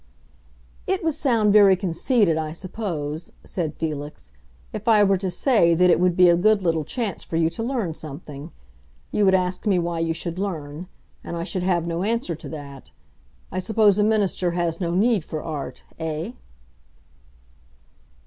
"It 0.87 1.03
would 1.03 1.13
sound 1.13 1.53
very 1.53 1.75
conceited, 1.75 2.35
I 2.35 2.53
suppose," 2.53 3.31
said 3.43 3.75
Felix, 3.75 4.31
"if 4.73 4.87
I 4.87 5.03
were 5.03 5.19
to 5.19 5.29
say 5.29 5.75
that 5.75 5.91
it 5.91 5.99
would 5.99 6.17
be 6.17 6.27
a 6.27 6.35
good 6.35 6.63
little 6.63 6.83
chance 6.83 7.21
for 7.23 7.35
you 7.35 7.51
to 7.51 7.61
learn 7.61 7.93
something. 7.93 8.51
You 9.11 9.25
would 9.25 9.35
ask 9.35 9.67
me 9.67 9.77
why 9.77 9.99
you 9.99 10.15
should 10.15 10.39
learn; 10.39 10.87
and 11.23 11.37
I 11.37 11.43
should 11.43 11.61
have 11.61 11.85
no 11.85 12.01
answer 12.01 12.33
to 12.33 12.49
that. 12.49 12.89
I 13.51 13.59
suppose 13.59 13.99
a 13.99 14.03
minister 14.03 14.49
has 14.57 14.81
no 14.81 14.95
need 14.95 15.23
for 15.23 15.43
Art, 15.43 15.83
eh?" 15.99 16.31